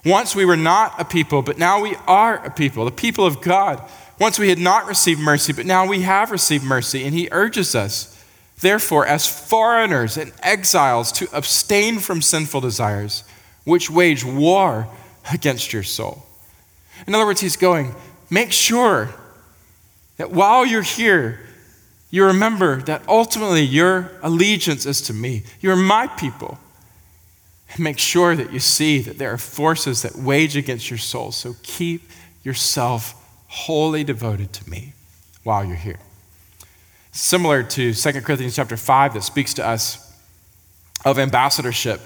[0.05, 3.41] Once we were not a people, but now we are a people, the people of
[3.41, 3.81] God.
[4.19, 7.03] Once we had not received mercy, but now we have received mercy.
[7.03, 8.21] And he urges us,
[8.59, 13.23] therefore, as foreigners and exiles, to abstain from sinful desires,
[13.63, 14.87] which wage war
[15.31, 16.25] against your soul.
[17.07, 17.95] In other words, he's going,
[18.29, 19.09] make sure
[20.17, 21.39] that while you're here,
[22.11, 25.43] you remember that ultimately your allegiance is to me.
[25.61, 26.59] You're my people.
[27.73, 31.31] And make sure that you see that there are forces that wage against your soul.
[31.31, 32.09] So keep
[32.43, 33.15] yourself
[33.47, 34.93] wholly devoted to me
[35.43, 35.99] while you're here.
[37.11, 40.11] Similar to 2 Corinthians chapter 5 that speaks to us
[41.05, 41.99] of ambassadorship.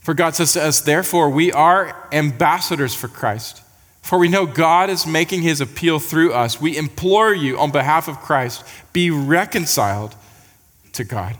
[0.00, 3.62] For God says to us, therefore, we are ambassadors for Christ.
[4.02, 6.60] For we know God is making his appeal through us.
[6.60, 10.14] We implore you on behalf of Christ, be reconciled
[10.92, 11.36] to God.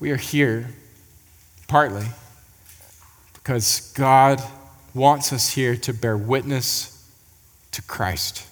[0.00, 0.66] We are here
[1.70, 2.06] Partly
[3.32, 4.42] because God
[4.92, 7.08] wants us here to bear witness
[7.70, 8.44] to Christ.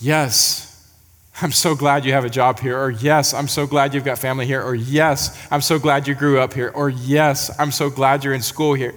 [0.00, 0.92] Yes,
[1.40, 2.76] I'm so glad you have a job here.
[2.76, 4.60] Or yes, I'm so glad you've got family here.
[4.60, 6.72] Or yes, I'm so glad you grew up here.
[6.74, 8.96] Or yes, I'm so glad you're in school here.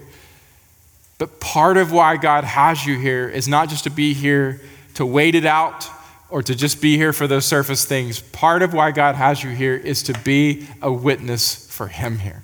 [1.20, 4.60] But part of why God has you here is not just to be here
[4.96, 5.88] to wait it out
[6.30, 8.20] or to just be here for those surface things.
[8.20, 12.44] Part of why God has you here is to be a witness for Him here,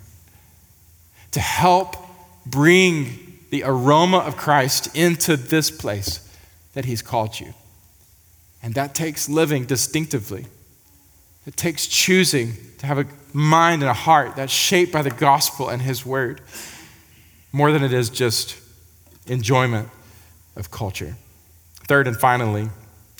[1.32, 1.96] to help
[2.46, 6.28] bring the aroma of Christ into this place
[6.74, 7.54] that He's called you.
[8.62, 10.46] And that takes living distinctively.
[11.46, 15.68] It takes choosing to have a mind and a heart that's shaped by the gospel
[15.68, 16.40] and His word
[17.52, 18.56] more than it is just
[19.26, 19.88] enjoyment
[20.56, 21.16] of culture.
[21.86, 22.70] Third and finally,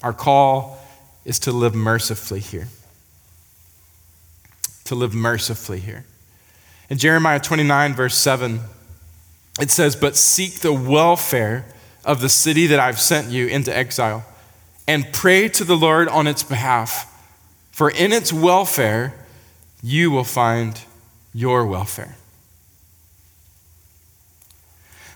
[0.03, 0.79] our call
[1.25, 2.69] is to live mercifully here.
[4.85, 6.05] To live mercifully here.
[6.91, 8.61] In Jeremiah 29, verse 7,
[9.61, 11.65] it says, But seek the welfare
[12.05, 14.25] of the city that I've sent you into exile,
[14.89, 17.09] and pray to the Lord on its behalf,
[17.71, 19.15] for in its welfare
[19.83, 20.81] you will find
[21.33, 22.17] your welfare.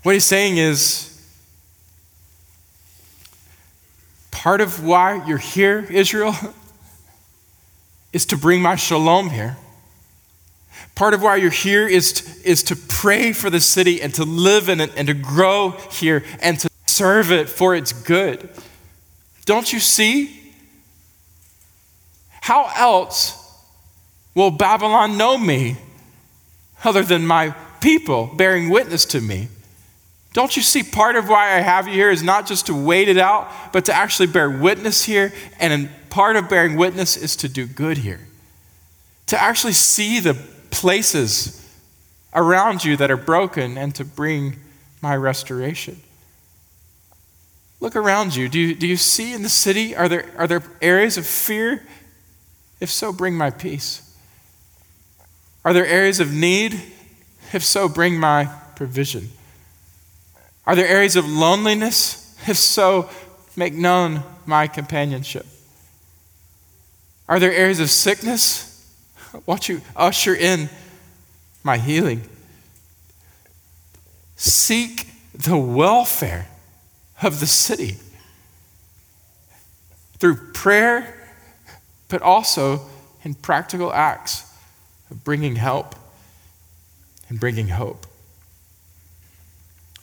[0.03, 1.06] What he's saying is,
[4.37, 6.35] part of why you're here, Israel,
[8.13, 9.57] is to bring my shalom here.
[10.95, 14.25] Part of why you're here is to, is to pray for the city and to
[14.25, 18.47] live in it and to grow here and to serve it for its good.
[19.47, 20.39] Don't you see?
[22.43, 23.43] How else
[24.35, 25.79] will Babylon know me
[26.85, 29.49] other than my people bearing witness to me?
[30.37, 33.09] Don't you see part of why I have you here is not just to wait
[33.09, 35.33] it out, but to actually bear witness here?
[35.59, 38.21] And part of bearing witness is to do good here.
[39.29, 40.35] To actually see the
[40.71, 41.67] places
[42.35, 44.59] around you that are broken and to bring
[45.01, 46.03] my restoration.
[47.81, 48.51] Look around you.
[48.51, 49.97] Do you, do you see in the city?
[49.97, 51.83] Are there, are there areas of fear?
[52.79, 54.15] If so, bring my peace.
[55.65, 56.79] Are there areas of need?
[57.55, 59.31] If so, bring my provision.
[60.67, 62.23] Are there areas of loneliness?
[62.49, 63.09] If so,
[63.57, 65.47] make known my companionship.
[67.29, 68.73] Are there areas of sickness?
[69.47, 70.69] Watch you usher in
[71.65, 72.23] my healing.
[74.37, 76.49] Seek the welfare
[77.23, 77.97] of the city
[80.19, 81.29] through prayer,
[82.09, 82.83] but also
[83.25, 84.45] in practical acts
[85.11, 85.95] of bringing help
[87.29, 88.07] and bringing hope.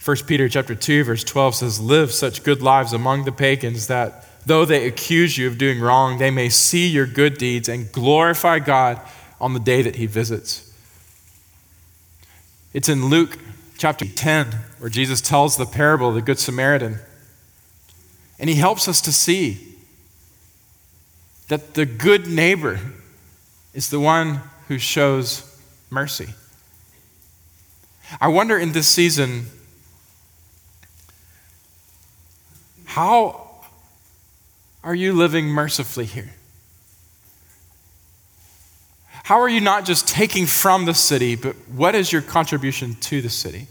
[0.04, 4.28] 1 Peter chapter 2 verse 12 says live such good lives among the pagans that
[4.46, 8.60] though they accuse you of doing wrong they may see your good deeds and glorify
[8.60, 9.00] God
[9.40, 10.74] on the day that he visits.
[12.74, 13.38] It's in Luke
[13.78, 14.48] chapter 10
[14.80, 17.00] where Jesus tells the parable of the good Samaritan.
[18.40, 19.76] And he helps us to see
[21.48, 22.80] that the good neighbor
[23.74, 25.58] is the one who shows
[25.90, 26.34] mercy.
[28.20, 29.48] I wonder in this season
[32.94, 33.50] How
[34.84, 36.30] are you living mercifully here?
[39.24, 43.20] How are you not just taking from the city, but what is your contribution to
[43.20, 43.66] the city?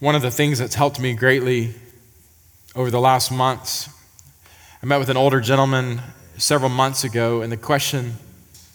[0.00, 1.72] One of the things that's helped me greatly
[2.74, 3.88] over the last months,
[4.82, 6.00] I met with an older gentleman
[6.36, 8.16] several months ago, and the question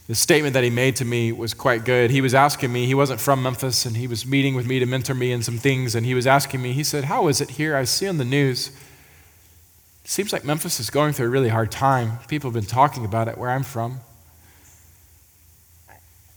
[0.08, 2.12] the statement that he made to me was quite good.
[2.12, 4.86] He was asking me, he wasn't from Memphis, and he was meeting with me to
[4.86, 7.52] mentor me in some things, and he was asking me, he said, How is it
[7.52, 7.76] here?
[7.76, 8.68] I see on the news,
[10.04, 12.20] it seems like Memphis is going through a really hard time.
[12.28, 14.02] People have been talking about it where I'm from.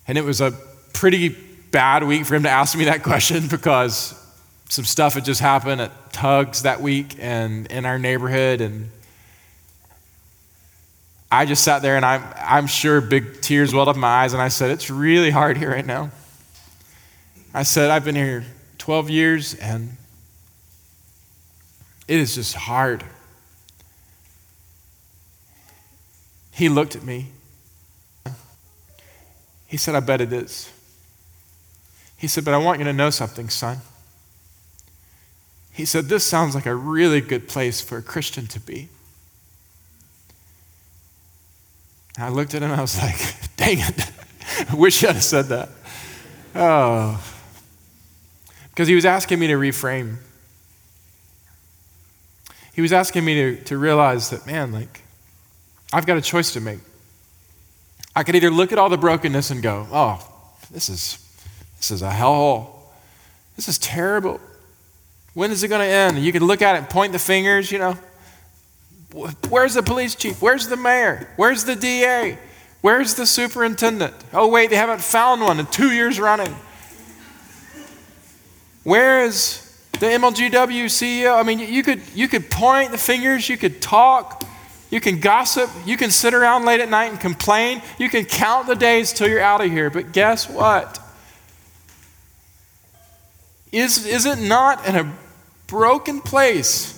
[0.06, 0.52] And it was a
[0.94, 1.28] pretty
[1.70, 4.14] bad week for him to ask me that question because
[4.70, 8.90] some stuff had just happened at Tugs that week and in our neighborhood, and
[11.30, 14.32] I just sat there and I'm, I'm sure big tears welled up in my eyes,
[14.32, 16.10] and I said, It's really hard here right now.
[17.52, 18.44] I said, I've been here
[18.78, 19.96] 12 years, and
[22.06, 23.04] it is just hard.
[26.52, 27.26] He looked at me.
[29.66, 30.72] He said, I bet it is.
[32.16, 33.78] He said, But I want you to know something, son.
[35.70, 38.88] He said, This sounds like a really good place for a Christian to be.
[42.18, 43.16] I looked at him I was like,
[43.56, 44.10] dang it.
[44.70, 45.68] I wish I'd have said that.
[46.54, 47.22] Oh.
[48.70, 50.16] Because he was asking me to reframe.
[52.72, 55.02] He was asking me to, to realize that, man, like,
[55.92, 56.80] I've got a choice to make.
[58.14, 60.24] I could either look at all the brokenness and go, oh,
[60.70, 61.18] this is,
[61.76, 62.70] this is a hellhole.
[63.56, 64.40] This is terrible.
[65.34, 66.18] When is it going to end?
[66.18, 67.96] You could look at it and point the fingers, you know.
[69.12, 70.42] Where's the police chief?
[70.42, 71.28] Where's the mayor?
[71.36, 72.38] Where's the DA?
[72.80, 74.14] Where's the superintendent?
[74.32, 76.54] Oh, wait, they haven't found one in two years running.
[78.84, 81.38] Where is the MLGW CEO?
[81.38, 84.44] I mean, you could, you could point the fingers, you could talk,
[84.90, 88.66] you can gossip, you can sit around late at night and complain, you can count
[88.66, 89.90] the days till you're out of here.
[89.90, 91.00] But guess what?
[93.72, 95.12] Is, is it not in a
[95.66, 96.97] broken place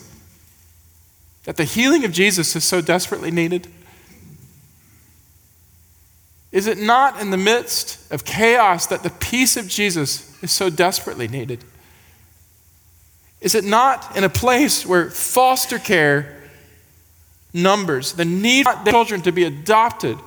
[1.44, 3.66] that the healing of Jesus is so desperately needed?
[6.52, 10.68] Is it not in the midst of chaos that the peace of Jesus is so
[10.68, 11.64] desperately needed?
[13.40, 16.36] Is it not in a place where foster care
[17.52, 20.18] numbers, the need for children to be adopted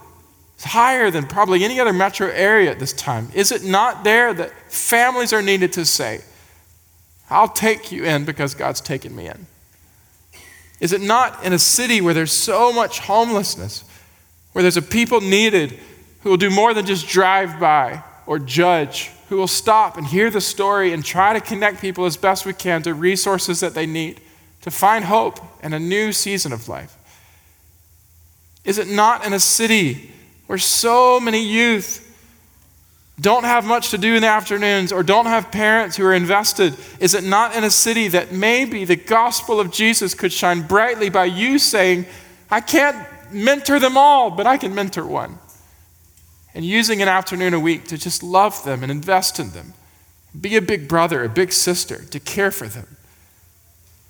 [0.57, 3.29] is higher than probably any other metro area at this time?
[3.33, 6.21] Is it not there that families are needed to say,
[7.29, 9.45] I'll take you in because God's taken me in?
[10.83, 13.85] Is it not in a city where there's so much homelessness,
[14.51, 15.79] where there's a people needed
[16.19, 20.29] who will do more than just drive by or judge, who will stop and hear
[20.29, 23.85] the story and try to connect people as best we can to resources that they
[23.85, 24.19] need
[24.63, 26.97] to find hope and a new season of life?
[28.65, 30.11] Is it not in a city
[30.47, 32.12] where so many youth
[33.19, 36.75] don't have much to do in the afternoons or don't have parents who are invested?
[36.99, 41.09] Is it not in a city that maybe the gospel of Jesus could shine brightly
[41.09, 42.07] by you saying,
[42.49, 45.37] I can't mentor them all, but I can mentor one?
[46.55, 49.73] And using an afternoon a week to just love them and invest in them.
[50.39, 52.97] Be a big brother, a big sister, to care for them.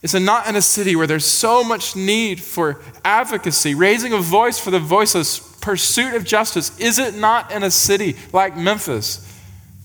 [0.04, 4.18] Is it not in a city where there's so much need for advocacy, raising a
[4.18, 6.78] voice for the voiceless, pursuit of justice?
[6.78, 9.26] Is it not in a city like Memphis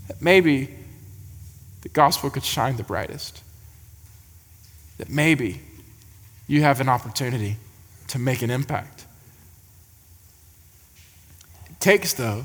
[0.09, 0.75] that maybe
[1.83, 3.45] the gospel could shine the brightest?
[4.99, 5.61] That maybe
[6.49, 7.57] you have an opportunity
[8.09, 9.07] to make an impact?
[11.71, 12.45] It takes, though,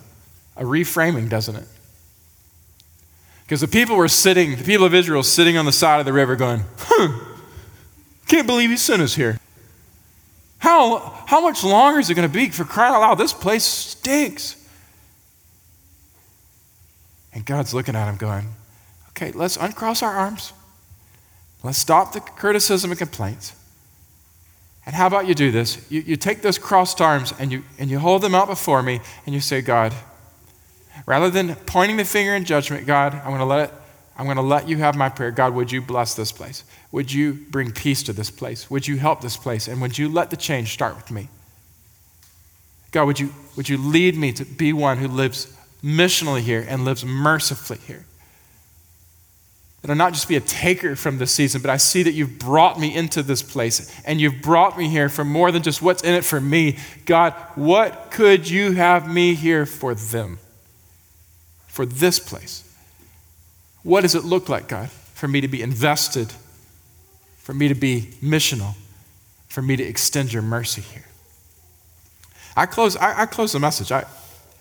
[0.55, 1.67] a reframing, doesn't it?
[3.45, 6.13] Because the people were sitting, the people of Israel sitting on the side of the
[6.13, 7.32] river going, huh
[8.27, 9.39] can't believe he sent us here.
[10.59, 13.15] How, how much longer is it going to be for crying out loud?
[13.15, 14.55] This place stinks.
[17.33, 18.47] And God's looking at him going,
[19.09, 20.53] okay, let's uncross our arms.
[21.63, 23.53] Let's stop the criticism and complaints.
[24.85, 25.85] And how about you do this?
[25.89, 29.01] You, you take those crossed arms and you, and you hold them out before me
[29.25, 29.93] and you say, God,
[31.05, 33.75] rather than pointing the finger in judgment, God, I'm going to let it
[34.15, 35.31] I'm going to let you have my prayer.
[35.31, 36.63] God, would you bless this place?
[36.93, 38.69] Would you bring peace to this place?
[38.69, 39.67] Would you help this place?
[39.67, 41.27] And would you let the change start with me?
[42.91, 46.85] God, would you, would you lead me to be one who lives missionally here and
[46.85, 48.05] lives mercifully here?
[49.81, 52.37] That I not just be a taker from this season, but I see that you've
[52.37, 56.03] brought me into this place and you've brought me here for more than just what's
[56.03, 56.77] in it for me.
[57.07, 60.37] God, what could you have me here for them?
[61.65, 62.71] For this place?
[63.81, 66.31] What does it look like, God, for me to be invested,
[67.43, 68.75] for me to be missional,
[69.47, 71.05] for me to extend your mercy here?
[72.55, 73.91] I close, I, I close the message.
[73.91, 74.05] I,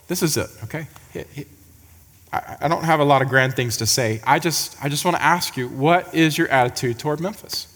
[0.09, 0.87] this is it, okay?
[2.33, 4.21] I, I don't have a lot of grand things to say.
[4.27, 7.69] I just, I just want to ask you what is your attitude toward Memphis?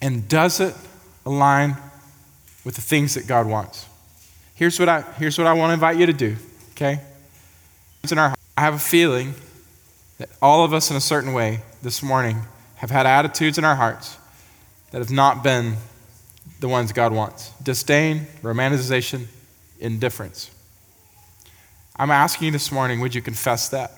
[0.00, 0.74] And does it
[1.24, 1.76] align
[2.64, 3.86] with the things that God wants?
[4.54, 6.36] Here's what I, here's what I want to invite you to do,
[6.72, 7.00] okay?
[8.02, 9.34] It's In our, I have a feeling
[10.18, 12.42] that all of us, in a certain way, this morning,
[12.76, 14.16] have had attitudes in our hearts
[14.90, 15.76] that have not been
[16.60, 19.26] the ones God wants disdain, romanticization,
[19.80, 20.50] indifference.
[21.96, 23.92] I'm asking you this morning would you confess that?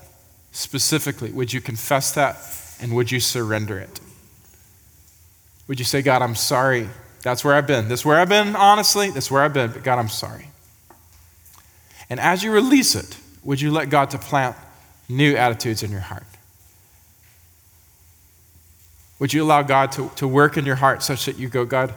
[0.52, 2.36] Specifically, would you confess that
[2.80, 4.00] and would you surrender it?
[5.68, 6.88] Would you say, God, I'm sorry
[7.24, 7.88] that's where I've been.
[7.88, 9.08] That's where I've been, honestly.
[9.10, 9.72] That's where I've been.
[9.72, 10.50] But God, I'm sorry.
[12.10, 14.56] And as you release it, would you let God to plant
[15.08, 16.24] new attitudes in your heart?
[19.18, 21.94] Would you allow God to, to work in your heart such that you go, God,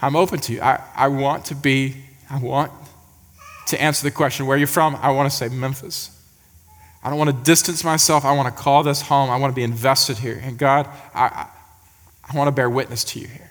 [0.00, 0.60] I'm open to you.
[0.60, 1.96] I, I want to be,
[2.30, 2.72] I want
[3.68, 4.96] to answer the question, where are you from?
[4.96, 6.10] I want to say Memphis.
[7.04, 8.24] I don't want to distance myself.
[8.24, 9.30] I want to call this home.
[9.30, 10.40] I want to be invested here.
[10.42, 11.48] And God, I, I,
[12.32, 13.50] I want to bear witness to you here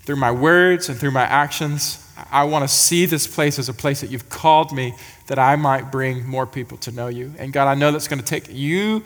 [0.00, 2.03] through my words and through my actions.
[2.30, 4.94] I want to see this place as a place that you've called me
[5.26, 7.34] that I might bring more people to know you.
[7.38, 9.02] And God, I know that's going to take you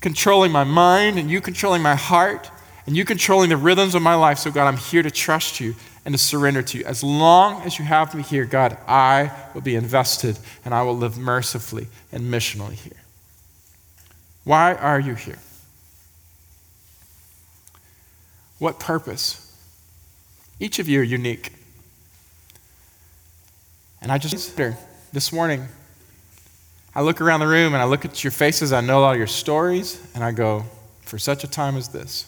[0.00, 2.50] controlling my mind and you controlling my heart
[2.86, 4.38] and you controlling the rhythms of my life.
[4.38, 5.74] So, God, I'm here to trust you
[6.04, 6.84] and to surrender to you.
[6.84, 10.96] As long as you have me here, God, I will be invested and I will
[10.96, 12.92] live mercifully and missionally here.
[14.44, 15.38] Why are you here?
[18.58, 19.56] What purpose?
[20.58, 21.52] Each of you are unique.
[24.02, 24.56] And I just
[25.12, 25.66] this morning,
[26.94, 29.28] I look around the room and I look at your faces, I know all your
[29.28, 30.64] stories, and I go,
[31.02, 32.26] for such a time as this.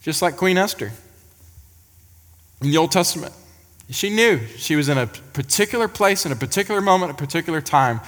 [0.00, 0.92] Just like Queen Esther
[2.62, 3.34] in the Old Testament.
[3.90, 8.00] She knew she was in a particular place, in a particular moment, a particular time,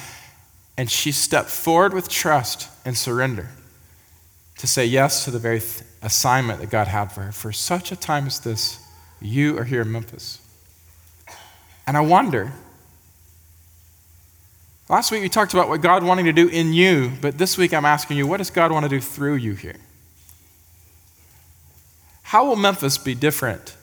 [0.77, 3.49] and she stepped forward with trust and surrender
[4.59, 7.33] to say yes to the very th- assignment that God had for her.
[7.33, 8.79] For such a time as this,
[9.21, 10.40] you are here in Memphis.
[11.91, 12.53] And I wonder,
[14.89, 17.75] last week we talked about what God wanting to do in you, but this week
[17.75, 19.75] I'm asking you, what does God want to do through you here?
[22.23, 23.75] How will Memphis be different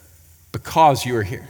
[0.54, 1.50] because you are here?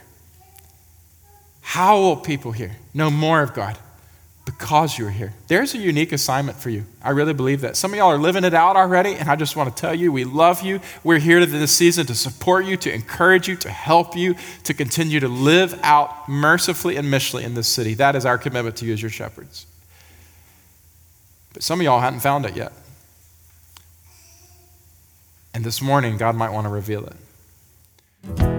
[1.61, 3.77] How will people here know more of God?
[4.47, 5.33] Because you're here.
[5.49, 6.85] There's a unique assignment for you.
[7.03, 7.75] I really believe that.
[7.75, 10.09] Some of y'all are living it out already, and I just want to tell you
[10.09, 10.79] we love you.
[11.03, 15.19] We're here this season to support you, to encourage you, to help you, to continue
[15.19, 17.93] to live out mercifully and missionally in this city.
[17.95, 19.65] That is our commitment to you as your shepherds.
[21.51, 22.71] But some of y'all hadn't found it yet.
[25.53, 28.56] And this morning, God might want to reveal it.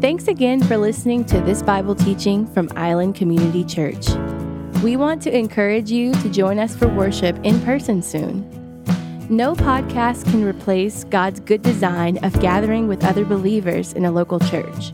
[0.00, 4.06] Thanks again for listening to this Bible teaching from Island Community Church.
[4.82, 8.46] We want to encourage you to join us for worship in person soon.
[9.30, 14.38] No podcast can replace God's good design of gathering with other believers in a local
[14.38, 14.92] church.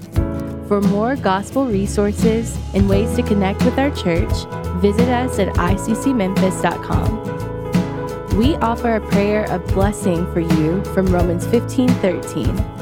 [0.68, 4.32] For more gospel resources and ways to connect with our church,
[4.80, 8.38] visit us at iccmemphis.com.
[8.38, 12.81] We offer a prayer of blessing for you from Romans 15 13.